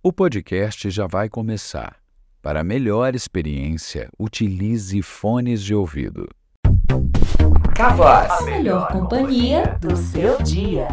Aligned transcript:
O 0.00 0.12
podcast 0.12 0.88
já 0.90 1.08
vai 1.08 1.28
começar. 1.28 1.96
Para 2.40 2.62
melhor 2.62 3.16
experiência, 3.16 4.08
utilize 4.16 5.02
fones 5.02 5.60
de 5.60 5.74
ouvido. 5.74 6.28
Cavoz. 7.74 8.30
A 8.30 8.42
melhor 8.42 8.86
companhia 8.92 9.76
do 9.80 9.96
seu 9.96 10.40
dia. 10.40 10.86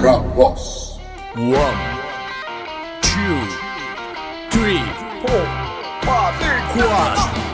Cavoz. 0.00 0.98
One, 1.36 1.52
two, 3.02 3.36
three, 4.50 4.80
four, 5.20 5.44
five, 6.00 6.38
quatro. 6.72 7.44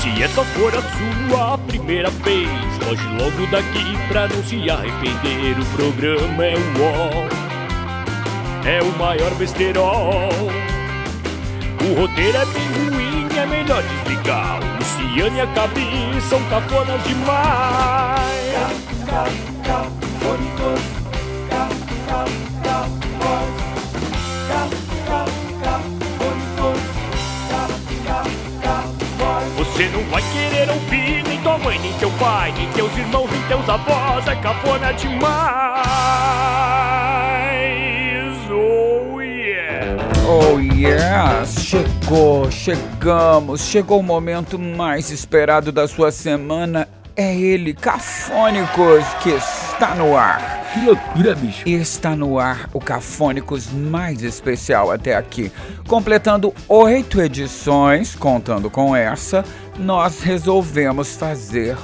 Se 0.00 0.22
essa 0.22 0.44
for 0.44 0.72
a 0.74 0.82
sua 0.82 1.58
primeira 1.58 2.10
vez, 2.10 2.48
foge 2.82 3.06
logo 3.18 3.46
daqui 3.50 3.98
pra 4.08 4.28
não 4.28 4.42
se 4.44 4.70
arrepender. 4.70 5.58
O 5.60 5.64
programa 5.76 6.44
é 6.44 6.54
o 6.54 7.48
é 8.68 8.82
o 8.82 8.98
maior 8.98 9.34
besterol. 9.36 10.30
O 11.80 12.00
roteiro 12.00 12.36
é 12.36 12.44
bem 12.46 12.68
ruim, 12.90 13.28
é 13.38 13.46
melhor 13.46 13.82
desligar. 13.82 14.60
O 14.62 14.78
Luciano 14.78 15.36
e 15.36 15.40
a 15.40 15.46
Gabi 15.46 16.20
são 16.28 16.42
cafonas 16.50 17.02
demais. 17.04 18.28
Você 20.20 20.97
teus 33.48 33.68
avós. 33.68 34.26
É 34.28 34.36
cafona 34.36 34.92
demais. 34.92 35.28
Oh 38.50 39.20
yeah. 39.20 39.96
Oh 40.28 40.60
yes! 40.60 41.64
Chegou, 41.64 42.50
chegamos, 42.50 43.62
chegou 43.62 44.00
o 44.00 44.02
momento 44.02 44.58
mais 44.58 45.10
esperado 45.10 45.72
da 45.72 45.88
sua 45.88 46.12
semana. 46.12 46.86
É 47.16 47.34
ele, 47.34 47.74
Cafônicos, 47.74 49.04
que 49.20 49.30
está 49.30 49.92
no 49.96 50.16
ar. 50.16 50.68
Que 50.72 50.86
loucura, 50.86 51.34
bicho. 51.34 51.68
Está 51.68 52.14
no 52.14 52.38
ar 52.38 52.70
o 52.72 52.78
Cafônicos 52.78 53.72
mais 53.72 54.22
especial 54.22 54.92
até 54.92 55.16
aqui. 55.16 55.50
Completando 55.88 56.54
oito 56.68 57.20
edições, 57.20 58.14
contando 58.14 58.70
com 58.70 58.94
essa, 58.94 59.44
nós 59.76 60.22
resolvemos 60.22 61.16
fazer 61.16 61.76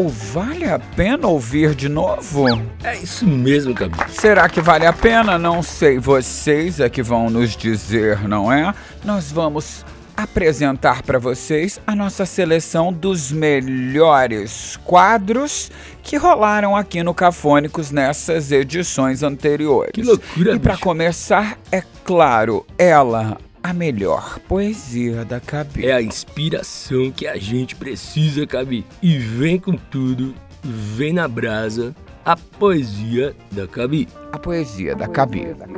o 0.00 0.08
Vale 0.08 0.64
a 0.64 0.78
Pena 0.78 1.28
Ouvir 1.28 1.74
de 1.74 1.86
novo? 1.86 2.46
É 2.82 2.96
isso 2.96 3.26
mesmo, 3.26 3.74
Gabi. 3.74 3.98
Será 4.08 4.48
que 4.48 4.58
vale 4.58 4.86
a 4.86 4.94
pena? 4.94 5.36
Não 5.36 5.62
sei. 5.62 5.98
Vocês 5.98 6.80
é 6.80 6.88
que 6.88 7.02
vão 7.02 7.28
nos 7.28 7.54
dizer, 7.54 8.26
não 8.26 8.50
é? 8.50 8.74
Nós 9.04 9.30
vamos 9.30 9.84
apresentar 10.16 11.02
para 11.02 11.18
vocês 11.18 11.78
a 11.86 11.94
nossa 11.94 12.24
seleção 12.24 12.90
dos 12.90 13.30
melhores 13.30 14.78
quadros 14.84 15.70
que 16.02 16.16
rolaram 16.16 16.74
aqui 16.74 17.02
no 17.02 17.12
Cafônicos 17.12 17.90
nessas 17.90 18.50
edições 18.50 19.22
anteriores. 19.22 19.92
Que 19.92 20.02
loucura, 20.02 20.54
E 20.54 20.58
para 20.58 20.78
começar, 20.78 21.58
é 21.70 21.82
claro, 22.04 22.64
ela, 22.78 23.36
a 23.70 23.72
melhor 23.72 24.40
poesia 24.40 25.24
da 25.24 25.38
cabeça. 25.38 25.86
É 25.86 25.92
a 25.92 26.02
inspiração 26.02 27.12
que 27.12 27.26
a 27.26 27.36
gente 27.36 27.76
precisa, 27.76 28.44
Gabi. 28.44 28.84
E 29.00 29.16
vem 29.16 29.60
com 29.60 29.76
tudo, 29.76 30.34
vem 30.62 31.12
na 31.12 31.28
brasa, 31.28 31.94
a 32.24 32.36
poesia 32.36 33.34
da 33.52 33.66
Gabi. 33.66 34.08
A 34.32 34.38
poesia 34.38 34.96
da 34.96 35.06
cabeça. 35.06 35.68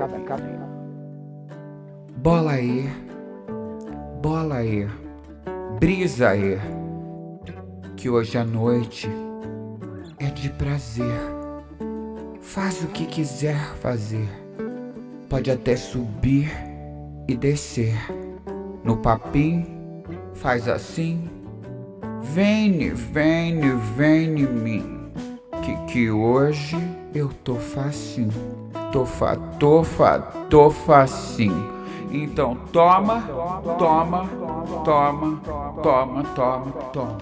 Bola 2.17 2.53
aí, 2.53 2.89
bola 4.23 4.57
aí, 4.57 4.89
brisa 5.79 6.31
aí, 6.31 6.59
que 7.97 8.09
hoje 8.09 8.39
à 8.39 8.45
noite 8.45 9.11
é 10.19 10.27
de 10.27 10.49
prazer. 10.51 11.21
Faz 12.41 12.83
o 12.83 12.87
que 12.87 13.05
quiser 13.05 13.59
fazer, 13.81 14.29
pode 15.29 15.51
até 15.51 15.77
subir 15.77 16.72
e 17.29 17.37
descer. 17.37 17.97
No 18.85 18.97
papim, 18.97 19.67
faz 20.35 20.69
assim, 20.69 21.31
vem, 22.23 22.93
vem, 22.95 23.61
vem 23.97 24.41
em 24.41 24.47
mim 24.47 25.13
que, 25.63 25.77
que 25.87 26.11
hoje 26.11 26.77
eu 27.15 27.29
tô 27.29 27.57
facinho. 27.57 28.33
Tô 28.91 29.07
fa, 29.07 29.37
tô 29.59 29.85
fa, 29.85 30.19
tô 30.51 30.71
facinho. 30.71 31.71
Então 32.11 32.57
toma, 32.73 33.23
toma, 33.79 34.29
toma, 34.85 35.41
toma, 35.83 36.23
toma, 36.35 36.73
toma. 36.93 37.19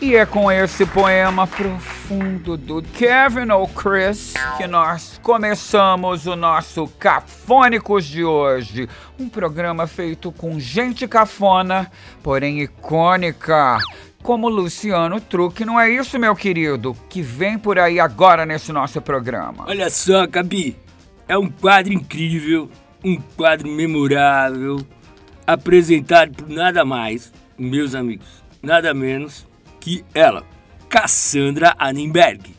E 0.00 0.14
é 0.14 0.24
com 0.24 0.50
esse 0.50 0.86
poema 0.86 1.46
profundo 1.46 1.95
do 2.56 2.82
Kevin 2.82 3.50
ou 3.50 3.66
Chris 3.66 4.34
que 4.56 4.66
nós 4.68 5.18
começamos 5.22 6.26
o 6.26 6.36
nosso 6.36 6.86
Cafônicos 6.98 8.04
de 8.04 8.22
hoje. 8.22 8.88
Um 9.18 9.28
programa 9.28 9.88
feito 9.88 10.30
com 10.30 10.60
gente 10.60 11.08
cafona, 11.08 11.90
porém 12.22 12.60
icônica 12.60 13.78
como 14.22 14.48
Luciano 14.48 15.20
Truque, 15.20 15.64
não 15.64 15.80
é 15.80 15.90
isso, 15.90 16.18
meu 16.18 16.34
querido? 16.34 16.96
Que 17.08 17.22
vem 17.22 17.58
por 17.58 17.78
aí 17.78 17.98
agora 17.98 18.46
nesse 18.46 18.72
nosso 18.72 19.00
programa. 19.00 19.64
Olha 19.66 19.90
só, 19.90 20.26
Gabi. 20.26 20.76
É 21.28 21.36
um 21.36 21.48
quadro 21.48 21.92
incrível, 21.92 22.70
um 23.04 23.20
quadro 23.36 23.68
memorável, 23.68 24.78
apresentado 25.44 26.32
por 26.32 26.48
nada 26.48 26.84
mais, 26.84 27.32
meus 27.58 27.94
amigos, 27.96 28.44
nada 28.62 28.94
menos 28.94 29.46
que 29.80 30.04
ela, 30.14 30.44
Cassandra 30.98 31.76
Annenberg. 31.78 32.56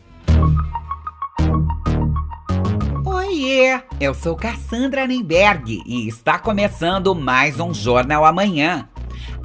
Oiê, 3.04 3.82
eu 4.00 4.14
sou 4.14 4.36
Cassandra 4.36 5.08
Nemberg 5.08 5.82
e 5.84 6.06
está 6.06 6.38
começando 6.38 7.16
mais 7.16 7.58
um 7.58 7.74
Jornal 7.74 8.24
Amanhã. 8.24 8.88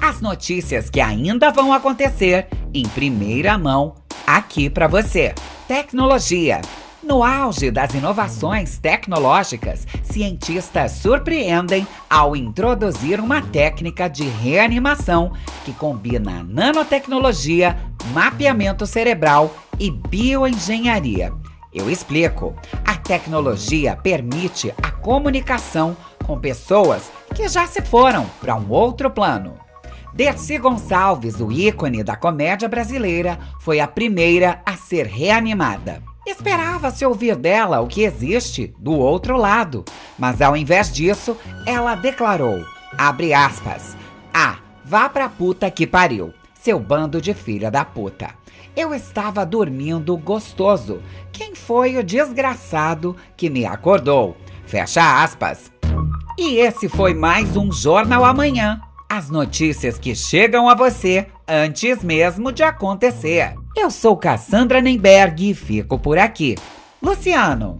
As 0.00 0.20
notícias 0.20 0.90
que 0.90 1.00
ainda 1.00 1.50
vão 1.50 1.72
acontecer 1.72 2.46
em 2.72 2.84
primeira 2.84 3.58
mão 3.58 3.96
aqui 4.24 4.70
para 4.70 4.86
você. 4.86 5.34
Tecnologia. 5.66 6.60
No 7.04 7.22
auge 7.22 7.70
das 7.70 7.92
inovações 7.92 8.78
tecnológicas, 8.78 9.86
cientistas 10.02 10.92
surpreendem 10.92 11.86
ao 12.08 12.34
introduzir 12.34 13.20
uma 13.20 13.42
técnica 13.42 14.08
de 14.08 14.24
reanimação 14.24 15.30
que 15.66 15.74
combina 15.74 16.42
nanotecnologia, 16.42 17.78
mapeamento 18.14 18.86
cerebral 18.86 19.54
e 19.78 19.90
bioengenharia. 19.90 21.30
Eu 21.74 21.90
explico. 21.90 22.54
A 22.86 22.96
tecnologia 22.96 23.94
permite 23.96 24.72
a 24.82 24.90
comunicação 24.90 25.94
com 26.24 26.40
pessoas 26.40 27.12
que 27.34 27.46
já 27.48 27.66
se 27.66 27.82
foram 27.82 28.24
para 28.40 28.56
um 28.56 28.70
outro 28.70 29.10
plano. 29.10 29.56
Dercy 30.14 30.56
Gonçalves, 30.56 31.38
o 31.38 31.52
ícone 31.52 32.02
da 32.02 32.16
comédia 32.16 32.68
brasileira, 32.68 33.38
foi 33.60 33.78
a 33.78 33.86
primeira 33.86 34.62
a 34.64 34.74
ser 34.74 35.06
reanimada. 35.06 36.13
Esperava-se 36.26 37.04
ouvir 37.04 37.36
dela 37.36 37.80
o 37.80 37.86
que 37.86 38.02
existe 38.02 38.74
do 38.78 38.92
outro 38.92 39.36
lado, 39.36 39.84
mas 40.18 40.40
ao 40.40 40.56
invés 40.56 40.92
disso, 40.92 41.36
ela 41.66 41.94
declarou, 41.94 42.64
abre 42.96 43.34
aspas, 43.34 43.96
ah, 44.32 44.56
vá 44.84 45.08
pra 45.08 45.28
puta 45.28 45.70
que 45.70 45.86
pariu, 45.86 46.32
seu 46.54 46.80
bando 46.80 47.20
de 47.20 47.34
filha 47.34 47.70
da 47.70 47.84
puta. 47.84 48.30
Eu 48.76 48.92
estava 48.92 49.46
dormindo 49.46 50.16
gostoso. 50.16 51.00
Quem 51.30 51.54
foi 51.54 51.96
o 51.96 52.02
desgraçado 52.02 53.14
que 53.36 53.48
me 53.48 53.64
acordou? 53.64 54.36
Fecha 54.66 55.22
aspas. 55.22 55.70
E 56.36 56.56
esse 56.56 56.88
foi 56.88 57.14
mais 57.14 57.56
um 57.56 57.70
Jornal 57.70 58.24
Amanhã. 58.24 58.80
As 59.08 59.30
notícias 59.30 59.96
que 59.98 60.16
chegam 60.16 60.68
a 60.68 60.74
você 60.74 61.28
antes 61.46 62.02
mesmo 62.02 62.50
de 62.50 62.64
acontecer. 62.64 63.54
Eu 63.76 63.90
sou 63.90 64.16
Cassandra 64.16 64.80
Nemberg 64.80 65.50
e 65.50 65.54
fico 65.54 65.98
por 65.98 66.16
aqui. 66.16 66.54
Luciano, 67.02 67.76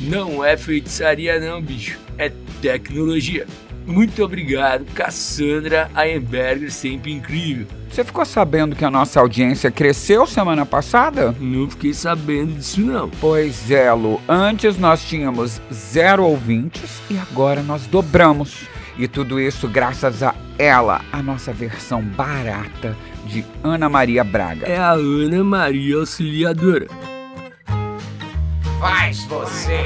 Não 0.00 0.44
é 0.44 0.56
feitiçaria 0.56 1.38
não, 1.40 1.60
bicho. 1.62 1.98
É 2.18 2.30
tecnologia. 2.60 3.46
Muito 3.86 4.22
obrigado, 4.22 4.84
Cassandra 4.94 5.90
Aenberger, 5.94 6.72
sempre 6.72 7.12
incrível. 7.12 7.66
Você 7.90 8.04
ficou 8.04 8.24
sabendo 8.24 8.76
que 8.76 8.84
a 8.84 8.90
nossa 8.90 9.20
audiência 9.20 9.70
cresceu 9.70 10.26
semana 10.26 10.64
passada? 10.64 11.34
Não 11.40 11.68
fiquei 11.68 11.92
sabendo 11.92 12.54
disso 12.54 12.80
não. 12.80 13.10
Pois 13.20 13.70
é, 13.70 13.92
Lu. 13.92 14.20
Antes 14.28 14.78
nós 14.78 15.04
tínhamos 15.04 15.60
zero 15.72 16.24
ouvintes 16.24 17.00
e 17.10 17.18
agora 17.18 17.62
nós 17.62 17.86
dobramos. 17.86 18.68
E 18.96 19.08
tudo 19.08 19.40
isso 19.40 19.68
graças 19.68 20.22
a 20.22 20.34
ela, 20.58 21.00
a 21.12 21.22
nossa 21.22 21.52
versão 21.52 22.02
barata 22.02 22.96
de 23.24 23.44
Ana 23.62 23.88
Maria 23.88 24.22
Braga. 24.22 24.66
É 24.66 24.78
a 24.78 24.92
Ana 24.92 25.42
Maria 25.42 25.96
Auxiliadora. 25.96 26.86
Faz 28.78 29.24
você. 29.24 29.80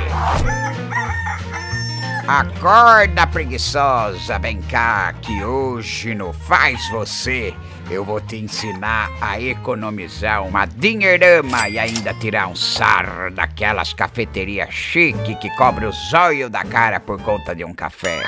Acorda, 2.27 3.25
preguiçosa, 3.27 4.37
vem 4.41 4.61
cá, 4.63 5.13
que 5.23 5.45
hoje 5.45 6.13
no 6.13 6.33
Faz 6.33 6.89
Você 6.91 7.55
eu 7.89 8.05
vou 8.05 8.21
te 8.21 8.37
ensinar 8.37 9.11
a 9.21 9.41
economizar 9.41 10.45
uma 10.45 10.67
dinheirama 10.67 11.69
e 11.69 11.79
ainda 11.79 12.13
tirar 12.15 12.49
um 12.49 12.57
sarro 12.57 13.31
daquelas 13.31 13.93
cafeterias 13.93 14.75
chique 14.75 15.37
que 15.37 15.49
cobra 15.57 15.89
o 15.89 15.93
zóio 15.93 16.51
da 16.51 16.65
cara 16.65 16.99
por 16.99 17.21
conta 17.23 17.55
de 17.55 17.65
um 17.65 17.73
café. 17.73 18.23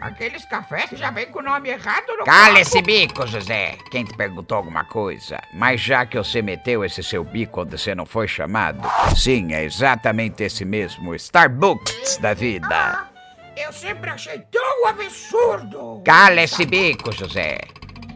Ah, 0.00 0.08
aqueles 0.08 0.44
cafés 0.44 0.90
que 0.90 0.96
já 0.96 1.10
vem 1.10 1.26
com 1.26 1.40
o 1.40 1.42
nome 1.42 1.68
errado 1.70 2.06
no 2.18 2.24
Cala 2.24 2.60
esse 2.60 2.80
bico, 2.82 3.26
José. 3.26 3.76
Quem 3.90 4.04
te 4.04 4.14
perguntou 4.16 4.56
alguma 4.56 4.84
coisa? 4.84 5.40
Mas 5.52 5.80
já 5.80 6.06
que 6.06 6.16
você 6.16 6.40
meteu 6.42 6.84
esse 6.84 7.02
seu 7.02 7.24
bico 7.24 7.62
onde 7.62 7.76
você 7.78 7.94
não 7.94 8.06
foi 8.06 8.28
chamado, 8.28 8.80
sim, 9.16 9.52
é 9.52 9.64
exatamente 9.64 10.42
esse 10.44 10.64
mesmo, 10.64 11.14
Starbucks 11.14 12.18
da 12.18 12.34
vida. 12.34 12.68
Ah, 12.70 13.08
eu 13.56 13.72
sempre 13.72 14.10
achei 14.10 14.38
tão 14.50 14.86
absurdo. 14.86 16.02
Cala 16.04 16.42
esse 16.42 16.64
bico, 16.64 17.12
José. 17.12 17.58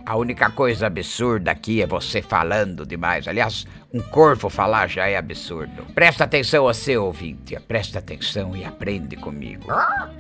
A 0.05 0.17
única 0.17 0.51
coisa 0.51 0.89
absurda 0.89 1.53
aqui 1.53 1.81
é 1.81 1.87
você 1.87 2.21
falando 2.21 2.85
demais. 2.85 3.29
Aliás, 3.29 3.67
um 3.93 4.01
corvo 4.01 4.49
falar 4.49 4.89
já 4.89 5.07
é 5.07 5.17
absurdo. 5.17 5.85
Presta 5.95 6.25
atenção, 6.25 6.65
você 6.65 6.97
ouvinte. 6.97 7.59
Presta 7.61 8.01
atenção 8.01 8.57
e 8.57 8.65
aprende 8.65 9.17
comigo. 9.17 9.67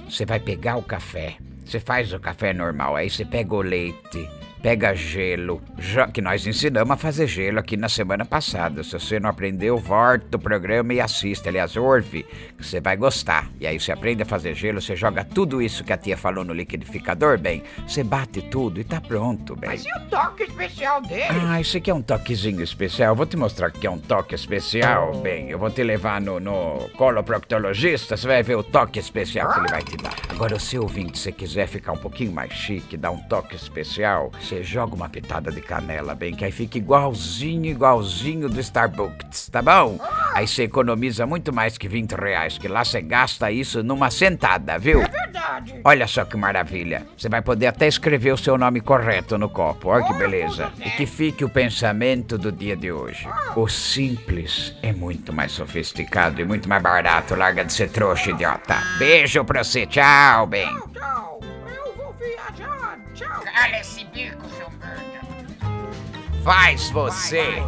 Você 0.08 0.24
vai 0.24 0.38
pegar 0.38 0.76
o 0.76 0.82
café. 0.82 1.36
Você 1.72 1.80
faz 1.80 2.12
o 2.12 2.20
café 2.20 2.52
normal, 2.52 2.96
aí 2.96 3.08
você 3.08 3.24
pega 3.24 3.54
o 3.54 3.62
leite, 3.62 4.28
pega 4.62 4.94
gelo, 4.94 5.60
já 5.76 6.06
que 6.06 6.22
nós 6.22 6.46
ensinamos 6.46 6.92
a 6.92 6.96
fazer 6.96 7.26
gelo 7.26 7.58
aqui 7.58 7.76
na 7.76 7.88
semana 7.88 8.24
passada. 8.24 8.84
Se 8.84 8.92
você 8.92 9.18
não 9.18 9.28
aprendeu, 9.28 9.76
volta 9.76 10.36
o 10.36 10.40
programa 10.40 10.94
e 10.94 11.00
assista. 11.00 11.48
Aliás, 11.48 11.76
ouve, 11.76 12.22
que 12.56 12.64
você 12.64 12.80
vai 12.80 12.96
gostar. 12.96 13.50
E 13.60 13.66
aí 13.66 13.78
você 13.78 13.90
aprende 13.90 14.22
a 14.22 14.26
fazer 14.26 14.54
gelo, 14.54 14.80
você 14.80 14.94
joga 14.94 15.24
tudo 15.24 15.60
isso 15.60 15.82
que 15.82 15.92
a 15.92 15.96
tia 15.96 16.16
falou 16.16 16.44
no 16.44 16.54
liquidificador, 16.54 17.38
bem. 17.38 17.64
Você 17.86 18.04
bate 18.04 18.40
tudo 18.42 18.80
e 18.80 18.84
tá 18.84 19.00
pronto, 19.00 19.56
bem. 19.56 19.70
Mas 19.70 19.84
e 19.84 19.88
o 19.98 20.00
toque 20.08 20.44
especial 20.44 21.02
dele? 21.02 21.24
Ah, 21.48 21.60
isso 21.60 21.76
aqui 21.76 21.90
é 21.90 21.94
um 21.94 22.02
toquezinho 22.02 22.62
especial. 22.62 23.16
Vou 23.16 23.26
te 23.26 23.36
mostrar 23.36 23.72
que 23.72 23.86
é 23.86 23.90
um 23.90 23.98
toque 23.98 24.36
especial. 24.36 25.12
Bem, 25.16 25.50
eu 25.50 25.58
vou 25.58 25.70
te 25.70 25.82
levar 25.82 26.20
no, 26.20 26.38
no 26.38 26.88
coloproctologista. 26.96 28.16
Você 28.16 28.28
vai 28.28 28.42
ver 28.44 28.56
o 28.56 28.62
toque 28.62 29.00
especial 29.00 29.52
que 29.52 29.58
ele 29.58 29.68
vai 29.68 29.82
te 29.82 29.96
dar. 29.96 30.14
Agora, 30.28 30.58
se 30.60 30.78
ouvinte, 30.78 31.18
se 31.18 31.32
quiser 31.32 31.66
ficar 31.66 31.92
um 31.92 31.98
pouquinho 31.98 32.30
mais 32.30 32.52
chique, 32.52 32.96
dar 32.96 33.10
um 33.10 33.18
toque 33.18 33.56
especial, 33.56 34.30
você 34.52 34.62
joga 34.62 34.94
uma 34.94 35.08
pitada 35.08 35.50
de 35.50 35.60
canela, 35.62 36.14
bem, 36.14 36.34
que 36.34 36.44
aí 36.44 36.52
fica 36.52 36.76
igualzinho, 36.76 37.66
igualzinho 37.66 38.48
do 38.50 38.60
Starbucks, 38.60 39.48
tá 39.48 39.62
bom? 39.62 39.98
Aí 40.34 40.46
você 40.46 40.64
economiza 40.64 41.26
muito 41.26 41.52
mais 41.52 41.78
que 41.78 41.88
20 41.88 42.12
reais, 42.12 42.58
que 42.58 42.68
lá 42.68 42.84
você 42.84 43.00
gasta 43.00 43.50
isso 43.50 43.82
numa 43.82 44.10
sentada, 44.10 44.78
viu? 44.78 45.00
É 45.00 45.08
verdade. 45.08 45.80
Olha 45.84 46.06
só 46.06 46.24
que 46.24 46.36
maravilha. 46.36 47.06
Você 47.16 47.28
vai 47.28 47.40
poder 47.40 47.66
até 47.66 47.86
escrever 47.86 48.32
o 48.32 48.36
seu 48.36 48.58
nome 48.58 48.80
correto 48.80 49.38
no 49.38 49.48
copo. 49.48 49.88
Olha 49.88 50.04
que 50.04 50.12
beleza. 50.14 50.70
E 50.84 50.90
que 50.90 51.06
fique 51.06 51.44
o 51.44 51.48
pensamento 51.48 52.36
do 52.36 52.52
dia 52.52 52.76
de 52.76 52.92
hoje. 52.92 53.26
O 53.56 53.68
simples 53.68 54.74
é 54.82 54.92
muito 54.92 55.32
mais 55.32 55.52
sofisticado 55.52 56.40
e 56.40 56.44
muito 56.44 56.68
mais 56.68 56.82
barato. 56.82 57.34
Larga 57.34 57.64
de 57.64 57.72
ser 57.72 57.90
trouxa, 57.90 58.30
idiota. 58.30 58.76
Beijo 58.98 59.44
pra 59.44 59.64
você. 59.64 59.86
Tchau, 59.86 60.46
bem. 60.46 60.68
Tchau, 60.92 61.40
eu 61.41 61.41
viajar. 62.50 62.98
Tchau. 63.14 63.42
Cala 63.44 63.80
esse 63.80 64.04
bico, 64.06 64.48
seu 64.56 64.68
merda. 64.80 65.22
Faz 66.42 66.90
você. 66.90 67.62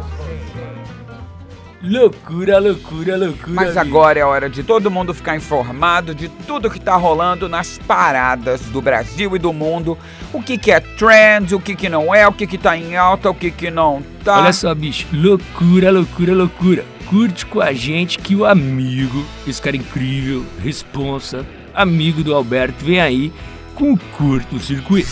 Loucura, 1.81 2.57
loucura, 2.57 3.15
loucura. 3.15 3.47
Mas 3.47 3.77
amigo. 3.77 3.97
agora 3.97 4.19
é 4.19 4.25
hora 4.25 4.49
de 4.49 4.63
todo 4.63 4.89
mundo 4.89 5.13
ficar 5.13 5.35
informado 5.35 6.15
de 6.15 6.29
tudo 6.29 6.69
que 6.69 6.79
tá 6.79 6.95
rolando 6.95 7.47
nas 7.47 7.77
paradas 7.77 8.61
do 8.61 8.81
Brasil 8.81 9.35
e 9.35 9.39
do 9.39 9.53
mundo. 9.53 9.97
O 10.33 10.41
que 10.41 10.57
que 10.57 10.71
é 10.71 10.79
trend, 10.79 11.53
o 11.53 11.59
que 11.59 11.75
que 11.75 11.87
não 11.87 12.13
é, 12.13 12.27
o 12.27 12.33
que 12.33 12.47
que 12.47 12.57
tá 12.57 12.75
em 12.75 12.97
alta, 12.97 13.29
o 13.29 13.35
que 13.35 13.51
que 13.51 13.69
não 13.69 14.01
tá. 14.23 14.39
Olha 14.39 14.53
só, 14.53 14.73
bicho. 14.73 15.07
Loucura, 15.13 15.91
loucura, 15.91 16.33
loucura. 16.33 16.83
Curte 17.07 17.45
com 17.45 17.61
a 17.61 17.71
gente 17.71 18.17
que 18.17 18.35
o 18.35 18.45
amigo, 18.45 19.23
esse 19.47 19.61
cara 19.61 19.77
incrível, 19.77 20.43
responsa, 20.59 21.45
amigo 21.71 22.23
do 22.23 22.33
Alberto, 22.33 22.83
vem 22.83 22.99
aí 22.99 23.31
com 23.75 23.93
o 23.93 23.99
curto 24.17 24.57
circuito. 24.57 25.09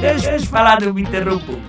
Deixa 0.00 0.32
eu 0.32 0.40
falar, 0.46 0.80
não 0.80 0.94
me 0.94 1.02
interrompam. 1.02 1.60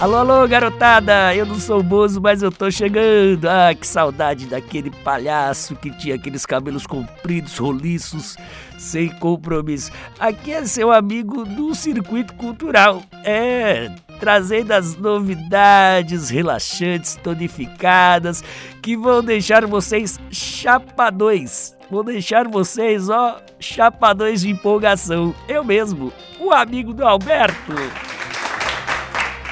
Alô, 0.00 0.16
alô, 0.16 0.48
garotada! 0.48 1.34
Eu 1.34 1.44
não 1.44 1.60
sou 1.60 1.82
Bozo, 1.82 2.20
mas 2.20 2.42
eu 2.42 2.50
tô 2.50 2.70
chegando. 2.70 3.46
Ah, 3.46 3.74
que 3.74 3.86
saudade 3.86 4.46
daquele 4.46 4.90
palhaço 4.90 5.76
que 5.76 5.90
tinha 5.90 6.14
aqueles 6.14 6.46
cabelos 6.46 6.86
compridos, 6.86 7.58
roliços, 7.58 8.36
sem 8.78 9.10
compromisso. 9.10 9.92
Aqui 10.18 10.52
é 10.52 10.64
seu 10.64 10.90
amigo 10.90 11.44
do 11.44 11.74
Circuito 11.74 12.34
Cultural. 12.34 13.02
É, 13.22 13.92
trazendo 14.18 14.72
as 14.72 14.96
novidades 14.96 16.30
relaxantes, 16.30 17.16
tonificadas, 17.16 18.42
que 18.82 18.96
vão 18.96 19.22
deixar 19.22 19.66
vocês 19.66 20.18
chapadões. 20.30 21.78
Vou 21.90 22.04
deixar 22.04 22.46
vocês, 22.46 23.08
ó, 23.08 23.40
chapadões 23.58 24.42
de 24.42 24.50
empolgação. 24.50 25.34
Eu 25.48 25.64
mesmo, 25.64 26.12
o 26.38 26.52
amigo 26.52 26.94
do 26.94 27.04
Alberto 27.06 27.72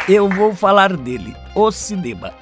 eu 0.09 0.27
vou 0.27 0.55
falar 0.55 0.97
dele, 0.97 1.37
o 1.55 1.71
cinema. 1.71 2.33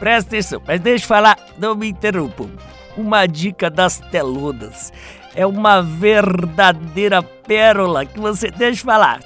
Presta 0.00 0.30
atenção, 0.30 0.60
mas 0.66 0.80
deixa 0.80 1.04
eu 1.04 1.08
falar, 1.08 1.38
não 1.56 1.76
me 1.76 1.88
interrompam. 1.88 2.50
Uma 2.96 3.26
dica 3.26 3.70
das 3.70 4.00
telonas. 4.10 4.92
É 5.34 5.46
uma 5.46 5.80
verdadeira 5.80 7.22
pérola 7.22 8.04
que 8.04 8.18
você 8.18 8.50
deixa 8.50 8.80
eu 8.80 8.86
falar. 8.86 9.20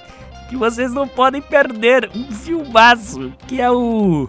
Que 0.51 0.57
vocês 0.57 0.93
não 0.93 1.09
podem 1.09 1.41
perder. 1.41 2.11
Um 2.15 2.31
filmaço 2.31 3.33
que 3.47 3.61
é 3.61 3.71
o 3.71 4.29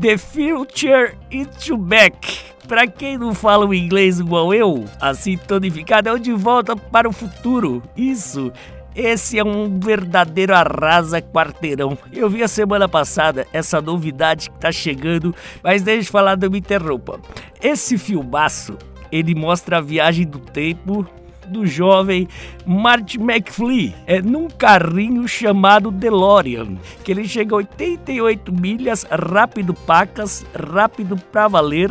The 0.00 0.18
Future 0.18 1.16
Into 1.30 1.76
Back. 1.76 2.52
Pra 2.66 2.86
quem 2.86 3.18
não 3.18 3.34
fala 3.34 3.66
o 3.66 3.74
inglês 3.74 4.20
igual 4.20 4.54
eu, 4.54 4.84
assim 5.00 5.36
tonificado, 5.36 6.08
é 6.08 6.12
o 6.12 6.18
De 6.18 6.32
Volta 6.32 6.76
para 6.76 7.08
o 7.08 7.12
Futuro. 7.12 7.82
Isso. 7.96 8.52
Esse 8.94 9.38
é 9.38 9.44
um 9.44 9.80
verdadeiro 9.80 10.54
arrasa 10.54 11.20
quarteirão. 11.20 11.96
Eu 12.12 12.28
vi 12.28 12.42
a 12.42 12.48
semana 12.48 12.88
passada 12.88 13.46
essa 13.52 13.80
novidade 13.80 14.50
que 14.50 14.58
tá 14.58 14.70
chegando, 14.70 15.34
mas 15.62 15.82
deixa 15.82 16.08
eu 16.08 16.12
falar, 16.12 16.36
não 16.36 16.50
me 16.50 16.58
interrompa. 16.58 17.18
Esse 17.60 17.96
filmaço, 17.96 18.76
ele 19.10 19.34
mostra 19.34 19.78
a 19.78 19.80
viagem 19.80 20.26
do 20.26 20.38
tempo 20.38 21.06
do 21.48 21.66
jovem 21.66 22.28
Marty 22.64 23.18
McFly 23.18 23.94
é 24.06 24.20
num 24.20 24.48
carrinho 24.48 25.26
chamado 25.26 25.90
DeLorean, 25.90 26.76
que 27.04 27.12
ele 27.12 27.26
chega 27.26 27.54
a 27.54 27.58
88 27.58 28.52
milhas, 28.52 29.04
rápido 29.10 29.74
pacas, 29.74 30.44
rápido 30.54 31.16
pra 31.16 31.48
valer, 31.48 31.90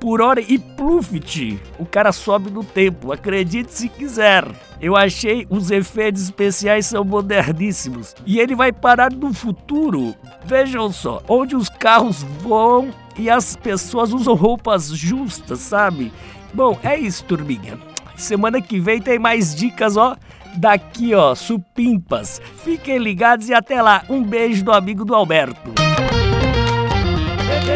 por 0.00 0.20
hora 0.20 0.40
e 0.40 0.58
pluft, 0.58 1.58
o 1.78 1.84
cara 1.84 2.12
sobe 2.12 2.50
no 2.50 2.62
tempo, 2.62 3.12
acredite 3.12 3.72
se 3.72 3.88
quiser. 3.88 4.44
Eu 4.80 4.94
achei 4.94 5.44
os 5.50 5.72
efeitos 5.72 6.22
especiais 6.22 6.86
são 6.86 7.02
moderníssimos 7.02 8.14
e 8.24 8.38
ele 8.38 8.54
vai 8.54 8.72
parar 8.72 9.12
no 9.12 9.32
futuro. 9.34 10.14
Vejam 10.44 10.92
só, 10.92 11.20
onde 11.28 11.56
os 11.56 11.68
carros 11.68 12.22
voam 12.22 12.90
e 13.18 13.28
as 13.28 13.56
pessoas 13.56 14.12
usam 14.12 14.34
roupas 14.34 14.88
justas, 14.88 15.58
sabe? 15.58 16.12
Bom, 16.54 16.78
é 16.82 16.96
isso, 16.96 17.24
turminha. 17.24 17.78
Semana 18.18 18.60
que 18.60 18.80
vem 18.80 19.00
tem 19.00 19.18
mais 19.18 19.54
dicas, 19.54 19.96
ó. 19.96 20.16
Daqui, 20.56 21.14
ó, 21.14 21.34
supimpas. 21.34 22.42
Fiquem 22.64 22.98
ligados 22.98 23.48
e 23.48 23.54
até 23.54 23.80
lá. 23.80 24.02
Um 24.08 24.22
beijo 24.22 24.64
do 24.64 24.72
amigo 24.72 25.04
do 25.04 25.14
Alberto. 25.14 25.72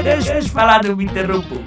Deixa 0.03 0.35
eu 0.35 0.43
falar, 0.49 0.83
não 0.85 0.97
me 0.97 1.05
interrompam. 1.05 1.63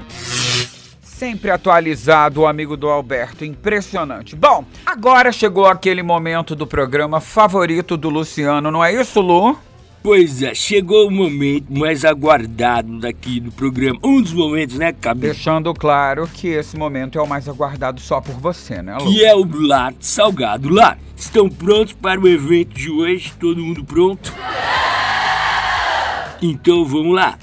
Sempre 1.02 1.50
atualizado, 1.50 2.42
o 2.42 2.48
amigo 2.48 2.76
do 2.76 2.90
Alberto. 2.90 3.46
Impressionante. 3.46 4.36
Bom, 4.36 4.66
agora 4.86 5.32
chegou 5.32 5.66
aquele 5.66 6.04
momento 6.04 6.54
do 6.54 6.68
programa 6.68 7.22
favorito 7.22 7.96
do 7.96 8.10
Luciano, 8.10 8.70
não 8.70 8.84
é 8.84 8.94
isso, 8.94 9.22
Lu? 9.22 9.58
Pois 10.06 10.44
é, 10.44 10.54
chegou 10.54 11.08
o 11.08 11.12
momento 11.12 11.66
mais 11.74 12.06
aguardado 12.06 13.00
daqui 13.00 13.40
no 13.40 13.52
programa. 13.52 13.98
Um 14.04 14.22
dos 14.22 14.34
momentos, 14.34 14.78
né, 14.78 14.94
cabeça? 14.94 15.34
Deixando 15.34 15.74
claro 15.74 16.30
que 16.32 16.48
esse 16.50 16.78
momento 16.78 17.18
é 17.18 17.22
o 17.24 17.28
mais 17.28 17.50
aguardado 17.50 18.00
só 18.00 18.22
por 18.22 18.36
você, 18.36 18.84
né, 18.84 18.96
Lu? 19.00 19.12
Que 19.12 19.26
é 19.26 19.34
o 19.34 19.44
Lar 19.68 19.96
Salgado 20.00 20.70
Lar. 20.70 21.00
Estão 21.18 21.50
prontos 21.50 21.94
para 21.94 22.22
o 22.22 22.28
evento 22.28 22.76
de 22.76 22.92
hoje? 22.92 23.34
Todo 23.40 23.60
mundo 23.60 23.84
pronto? 23.84 24.32
Então 26.40 26.86
vamos 26.86 27.16
lá. 27.16 27.40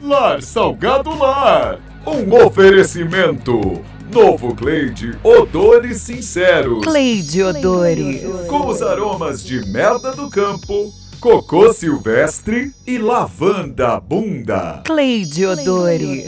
Lar 0.00 0.40
Salgado 0.40 1.10
Lar. 1.10 1.78
Um 2.06 2.42
oferecimento. 2.46 3.84
Novo 4.10 4.54
Cleide 4.54 5.18
Odores 5.22 5.98
Sinceros. 5.98 6.86
Cleide 6.86 7.42
Odores. 7.42 8.22
Com 8.48 8.66
os 8.66 8.80
aromas 8.80 9.44
de 9.44 9.60
merda 9.66 10.12
do 10.12 10.30
campo, 10.30 10.90
cocô 11.20 11.72
silvestre 11.72 12.72
e 12.86 12.98
lavanda 12.98 13.98
bunda. 14.00 14.82
Cleide 14.84 15.46
Odores. 15.46 16.26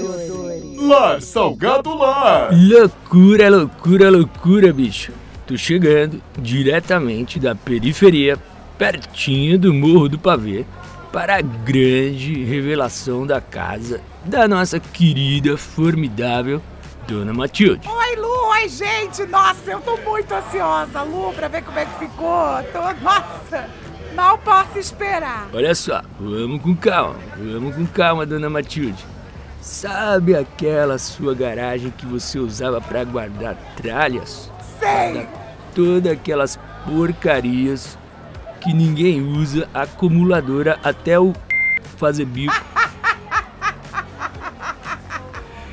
Lar 0.77 1.21
Salgado 1.21 1.95
Lar. 1.95 2.51
Loucura, 2.53 3.51
loucura, 3.51 4.11
loucura, 4.11 4.73
bicho. 4.73 5.13
Tô 5.47 5.57
chegando 5.57 6.23
diretamente 6.39 7.39
da 7.39 7.55
periferia, 7.55 8.39
pertinho 8.77 9.59
do 9.59 9.73
Morro 9.73 10.09
do 10.09 10.19
Pavê, 10.19 10.65
para 11.13 11.37
a 11.37 11.43
grande 11.43 12.45
revelação 12.45 13.27
da 13.27 13.41
casa 13.41 14.01
da 14.25 14.47
nossa 14.47 14.79
querida, 14.79 15.57
formidável 15.57 16.61
Dona 17.07 17.33
Matilde. 17.33 17.89
Oi, 17.89 18.17
Lu, 18.17 18.49
oi, 18.51 18.69
gente. 18.69 19.25
Nossa, 19.27 19.71
eu 19.71 19.81
tô 19.81 19.97
muito 19.97 20.33
ansiosa, 20.33 21.03
Lu, 21.03 21.33
pra 21.33 21.49
ver 21.49 21.63
como 21.63 21.79
é 21.79 21.87
que 21.87 21.99
ficou. 21.99 22.63
Tô, 22.73 22.81
nossa, 23.03 23.69
mal 24.19 24.37
posso 24.39 24.77
esperar. 24.81 25.49
Olha 25.55 25.73
só, 25.77 26.03
vamos 26.19 26.61
com 26.61 26.75
calma, 26.75 27.15
vamos 27.37 27.77
com 27.77 27.87
calma, 27.87 28.27
Dona 28.27 28.51
Matilde. 28.51 29.05
Sabe 29.61 30.35
aquela 30.35 30.99
sua 30.99 31.35
garagem 31.37 31.93
que 31.97 32.05
você 32.05 32.37
usava 32.41 32.81
para 32.81 33.05
guardar 33.05 33.55
tralhas? 33.77 34.51
Sei. 34.81 35.29
Todas 35.73 36.11
aquelas 36.13 36.59
porcarias 36.85 37.97
que 38.61 38.73
ninguém 38.73 39.21
usa, 39.23 39.69
acumuladora 39.73 40.81
até 40.83 41.17
o 41.21 41.33
fazer 41.97 42.25
bico. 42.25 42.61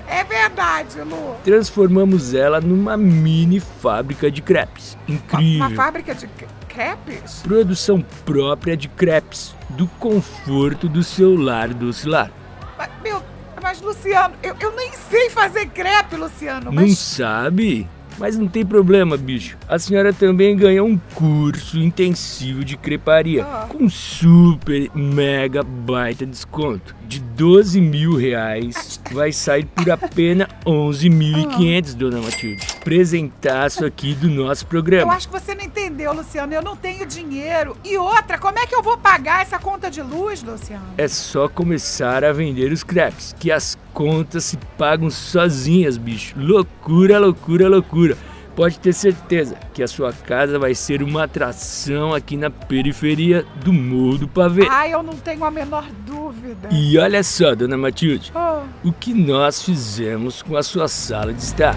É 0.08 0.24
verdade, 0.24 1.02
Lu. 1.02 1.36
Transformamos 1.44 2.36
ela 2.36 2.62
numa 2.62 2.96
mini 2.96 3.60
fábrica 3.60 4.30
de 4.30 4.40
crepes. 4.44 4.96
Uma 5.08 5.16
Incrível. 5.18 5.72
fábrica 5.76 6.14
de 6.14 6.22
c- 6.22 6.48
crepes? 6.76 7.42
Produção 7.42 8.02
própria 8.26 8.76
de 8.76 8.90
crepes, 8.90 9.56
do 9.70 9.88
conforto 9.88 10.90
do 10.90 11.02
seu 11.02 11.36
lar 11.36 11.74
doce-lar. 11.74 12.30
Mas, 12.78 12.90
meu, 13.02 13.24
mas 13.64 13.82
Luciano, 13.82 14.36
eu, 14.44 14.56
eu 14.60 14.76
nem 14.76 14.92
sei 14.92 15.30
fazer 15.30 15.68
crepe, 15.68 16.18
Luciano. 16.18 16.66
Não 16.66 16.74
Mas 16.74 16.98
sabe? 16.98 17.88
Mas 18.18 18.38
não 18.38 18.48
tem 18.48 18.66
problema, 18.66 19.18
bicho. 19.18 19.58
A 19.68 19.78
senhora 19.78 20.14
também 20.14 20.56
ganhou 20.56 20.88
um 20.88 20.98
curso 21.14 21.78
intensivo 21.78 22.64
de 22.64 22.78
creparia 22.78 23.44
Ah. 23.44 23.66
com 23.70 23.90
super 23.90 24.90
mega 24.96 25.62
baita 25.64 26.26
desconto 26.26 26.96
de 27.08 27.20
12 27.20 27.80
mil 27.82 28.16
reais. 28.16 29.00
Vai 29.12 29.32
sair 29.32 29.66
por 29.66 29.90
apenas 29.92 30.48
11.500, 30.66 31.94
dona 31.94 32.22
Matilde. 32.22 32.66
Presentaço 32.84 33.86
aqui 33.86 34.14
do 34.14 34.30
nosso 34.30 34.64
eu 34.64 34.68
programa. 34.70 35.14
acho 35.14 35.28
que 35.30 35.40
você 35.40 35.54
não 35.54 35.64
entendeu, 35.64 36.14
Luciano. 36.14 36.54
Eu 36.54 36.62
não 36.62 36.76
tenho 36.76 37.06
dinheiro. 37.06 37.76
E 37.84 37.98
outra, 37.98 38.38
como 38.38 38.58
é 38.60 38.66
que 38.66 38.74
eu 38.76 38.82
vou 38.82 38.98
pagar 38.98 39.42
essa 39.42 39.60
conta 39.60 39.90
de 39.92 40.02
luz, 40.02 40.42
Luciano? 40.42 40.86
É 40.98 41.08
só 41.08 41.48
começar 41.48 42.24
a 42.24 42.32
vender 42.32 42.72
os 42.72 42.84
crepes, 42.84 43.36
que 43.40 43.52
as 43.52 43.78
contas 43.96 44.44
se 44.44 44.58
pagam 44.78 45.10
sozinhas, 45.10 45.98
bicho. 45.98 46.36
Loucura, 46.38 47.18
loucura, 47.18 47.70
loucura. 47.70 48.18
Pode 48.54 48.78
ter 48.80 48.94
certeza 48.94 49.56
que 49.74 49.82
a 49.82 49.88
sua 49.88 50.14
casa 50.14 50.60
vai 50.60 50.76
ser 50.76 51.02
uma 51.02 51.24
atração 51.24 52.14
aqui 52.14 52.38
na 52.38 52.50
periferia 52.50 53.46
do 53.64 53.74
Morro 53.74 54.18
do 54.20 54.28
Pavê. 54.28 54.68
Ai, 54.70 54.94
eu 54.94 55.02
não 55.02 55.14
tenho 55.16 55.44
a 55.44 55.52
menor 55.52 55.86
dúvida. 56.06 56.70
E 56.72 56.98
olha 56.98 57.24
só, 57.24 57.56
dona 57.56 57.78
Matilde, 57.78 58.32
Oh, 58.36 58.90
o 58.90 58.94
que 58.94 59.14
nós 59.14 59.62
fizemos 59.62 60.42
com 60.42 60.56
a 60.56 60.64
sua 60.64 60.88
sala 60.88 61.34
de 61.34 61.42
estar. 61.42 61.76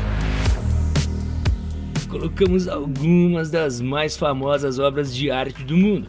Colocamos 2.08 2.66
algumas 2.68 3.50
das 3.50 3.80
mais 3.80 4.16
famosas 4.16 4.78
obras 4.78 5.14
de 5.14 5.30
arte 5.30 5.62
do 5.64 5.76
mundo. 5.76 6.08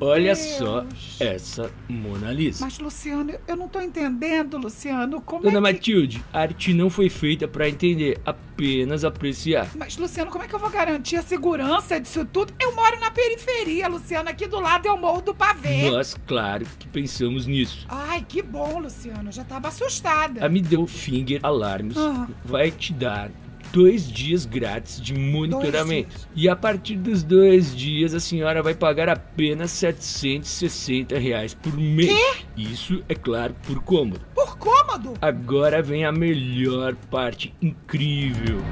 Olha 0.00 0.34
Deus. 0.34 0.38
só 0.38 0.84
essa 1.20 1.70
Mona 1.88 2.32
Lisa. 2.32 2.64
Mas, 2.64 2.78
Luciano, 2.78 3.32
eu 3.46 3.56
não 3.56 3.68
tô 3.68 3.80
entendendo, 3.80 4.56
Luciano. 4.58 5.20
Como 5.20 5.42
Dona 5.42 5.56
é 5.68 5.72
que... 5.72 5.78
Matilde, 5.78 6.24
a 6.32 6.40
arte 6.40 6.72
não 6.72 6.88
foi 6.90 7.08
feita 7.08 7.46
para 7.48 7.68
entender, 7.68 8.18
apenas 8.24 9.04
apreciar. 9.04 9.68
Mas, 9.76 9.96
Luciano, 9.96 10.30
como 10.30 10.44
é 10.44 10.48
que 10.48 10.54
eu 10.54 10.58
vou 10.58 10.70
garantir 10.70 11.16
a 11.16 11.22
segurança 11.22 11.98
disso 12.00 12.24
tudo? 12.24 12.52
Eu 12.60 12.74
moro 12.74 12.98
na 13.00 13.10
periferia, 13.10 13.88
Luciano. 13.88 14.28
Aqui 14.28 14.46
do 14.46 14.60
lado 14.60 14.86
é 14.86 14.92
o 14.92 14.98
Morro 14.98 15.22
do 15.22 15.34
Pavê. 15.34 15.90
Nós, 15.90 16.16
claro, 16.26 16.66
que 16.78 16.86
pensamos 16.88 17.46
nisso. 17.46 17.86
Ai, 17.88 18.24
que 18.28 18.42
bom, 18.42 18.78
Luciano. 18.80 19.28
Eu 19.28 19.32
já 19.32 19.44
tava 19.44 19.68
assustada. 19.68 20.44
A 20.44 20.48
Middle 20.48 20.86
Finger 20.86 21.40
Alarms 21.42 21.96
Ah. 21.96 22.26
vai 22.44 22.70
te 22.70 22.92
dar 22.92 23.30
dois 23.72 24.10
dias 24.10 24.44
grátis 24.44 25.00
de 25.00 25.14
monitoramento. 25.14 26.28
E 26.34 26.48
a 26.48 26.56
partir 26.56 26.96
dos 26.96 27.22
dois 27.22 27.74
dias, 27.74 28.14
a 28.14 28.20
senhora 28.20 28.62
vai 28.62 28.74
pagar 28.74 29.08
apenas 29.08 29.70
760 29.72 31.18
reais 31.18 31.54
por 31.54 31.76
mês. 31.76 32.44
Isso, 32.56 33.02
é 33.08 33.14
claro, 33.14 33.54
por 33.66 33.80
cômodo. 33.82 34.20
Por 34.34 34.56
cômodo? 34.58 35.14
Agora 35.20 35.82
vem 35.82 36.04
a 36.04 36.12
melhor 36.12 36.94
parte 37.10 37.54
incrível. 37.60 38.62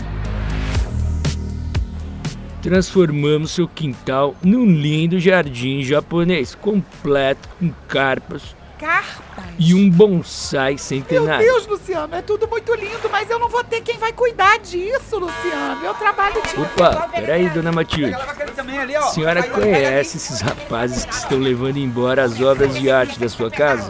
Transformamos 2.63 3.53
seu 3.53 3.69
quintal 3.69 4.35
num 4.43 4.67
lindo 4.67 5.21
jardim 5.21 5.83
japonês, 5.85 6.55
completo 6.55 7.49
com 7.61 7.71
carpas 7.87 8.57
Carpas. 8.79 9.45
e 9.59 9.75
um 9.75 9.91
bonsai 9.91 10.73
Meu 10.73 10.79
centenário. 10.79 11.47
Deus, 11.47 11.67
Luciano, 11.67 12.15
é 12.15 12.23
tudo 12.23 12.47
muito 12.49 12.75
lindo, 12.75 13.09
mas 13.11 13.29
eu 13.31 13.39
não 13.39 13.49
vou 13.49 13.65
ter 13.65 13.81
quem 13.81 13.97
vai 13.99 14.13
cuidar 14.13 14.59
disso, 14.59 15.19
Luciano. 15.19 15.85
Eu 15.85 15.95
trabalho 15.95 16.41
de. 16.43 16.61
Opa, 16.61 17.09
peraí, 17.09 17.49
dona 17.49 17.73
Matilde. 17.73 18.15
A 18.15 19.03
senhora 19.03 19.43
conhece 19.45 20.17
esses 20.17 20.41
rapazes 20.41 21.05
que 21.05 21.15
estão 21.15 21.39
levando 21.39 21.79
embora 21.79 22.25
as 22.25 22.41
obras 22.41 22.75
de 22.75 22.91
arte 22.91 23.19
da 23.19 23.29
sua 23.29 23.51
casa? 23.51 23.89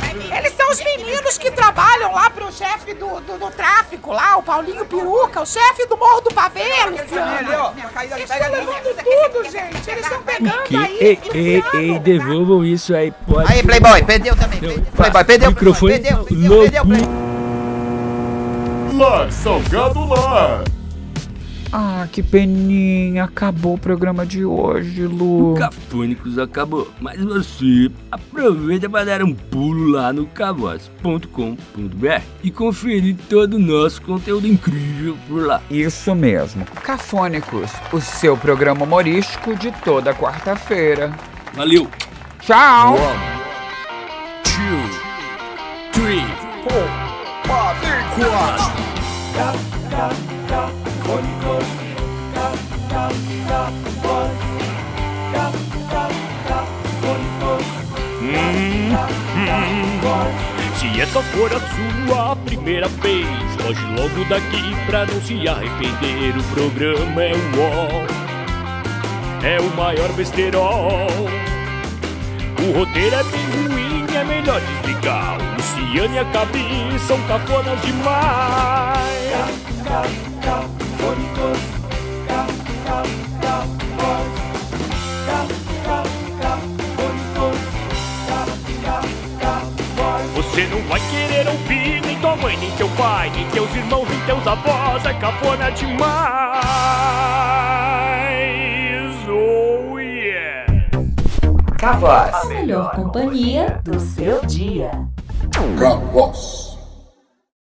Que 1.47 1.53
trabalham 1.53 2.12
lá 2.12 2.29
pro 2.29 2.50
chefe 2.53 2.93
do, 2.95 3.21
do, 3.21 3.38
do 3.38 3.50
tráfico 3.53 4.12
lá, 4.12 4.37
o 4.37 4.43
Paulinho 4.43 4.85
Peruca, 4.85 5.41
o 5.43 5.47
chefe 5.47 5.87
do 5.87 5.97
Morro 5.97 6.21
do 6.21 6.35
Pavê, 6.35 6.61
Luciano. 6.91 7.73
Eles 8.17 8.31
estão 8.31 8.50
levando 8.50 8.97
tudo, 8.97 9.45
gente. 9.45 9.91
Eles 9.91 10.05
estão 10.05 10.23
pegando 10.23 10.62
Que? 10.65 10.76
aí. 10.76 10.99
Ei, 10.99 11.21
ei, 11.33 11.65
ei, 11.75 11.99
devolvam 12.00 12.65
isso 12.65 12.95
aí, 12.95 13.12
pode. 13.29 13.53
Aí, 13.53 13.62
Playboy, 13.62 14.03
perdeu 14.03 14.35
também. 14.35 14.59
Playboy, 14.97 15.25
perdeu. 15.25 15.50
microfone 15.50 15.93
Perdeu, 15.93 16.25
perdeu, 16.25 16.49
louco. 16.49 16.62
perdeu, 16.62 16.87
perdeu. 16.87 17.26
Lar 18.99 19.31
Salgado 19.31 20.05
Lar. 20.05 20.65
Ah, 21.73 22.07
que 22.11 22.23
peninha. 22.23 23.25
Acabou 23.25 23.75
o 23.75 23.79
programa 23.79 24.25
de 24.25 24.45
hoje, 24.45 25.03
Lu. 25.03 25.53
O 25.53 25.57
Cafônicos 25.57 26.39
acabou, 26.39 26.91
mas 27.01 27.23
você 27.23 27.91
aproveita 28.11 28.89
para 28.89 29.05
dar 29.05 29.23
um 29.23 29.35
pulo 29.35 29.91
lá 29.91 30.13
no 30.13 30.27
cavoz.com.br 30.27 32.23
e 32.43 32.51
conferir 32.51 33.17
todo 33.29 33.55
o 33.55 33.59
nosso 33.59 34.03
conteúdo 34.03 34.47
incrível 34.47 35.17
por 35.29 35.47
lá. 35.47 35.61
Isso 35.71 36.15
mesmo. 36.15 36.65
Cafônicos, 36.83 37.71
o 37.93 38.01
seu 38.01 38.37
programa 38.37 38.85
humorístico 38.85 39.55
de 39.57 39.71
toda 39.85 40.15
quarta-feira. 40.15 41.13
Valeu! 41.55 41.89
Tchau! 42.41 42.95
One, 42.95 43.19
two, 44.45 44.81
three, 45.93 46.25
four, 46.63 46.87
quatro. 47.47 47.97
Se 60.77 61.01
essa 61.01 61.23
for 61.23 61.51
a 61.53 61.61
sua 61.61 62.35
primeira 62.45 62.89
vez, 62.89 63.27
foge 63.61 63.85
logo 63.95 64.25
daqui 64.29 64.75
pra 64.87 65.07
não 65.07 65.23
se 65.23 65.47
arrepender. 65.47 66.37
O 66.37 66.43
programa 66.53 67.23
é 67.23 67.33
o 67.35 67.39
ó, 67.61 68.05
é 69.47 69.61
o 69.61 69.77
maior 69.77 70.13
besterol. 70.15 71.07
O 72.59 72.79
roteiro 72.79 73.15
é 73.15 73.23
bem 73.23 73.47
ruim, 73.69 74.07
é 74.13 74.25
melhor 74.25 74.61
desligar. 74.61 75.39
O 75.39 75.45
Luciano 75.55 76.15
e 76.15 76.19
a 76.19 76.25
Gabi 76.25 76.99
são 77.07 77.21
cafonas 77.29 77.81
demais. 77.83 79.07
Teus 94.47 94.49
avós. 94.49 95.05
É 95.05 95.15
cafona 95.15 95.71
demais. 95.71 96.07
Oh 99.29 99.99
yeah. 99.99 100.87
A 101.83 102.47
melhor 102.47 102.95
companhia 102.95 103.81
do 103.83 103.99
seu 103.99 104.45
dia. 104.47 104.91
Caos. 105.79 106.66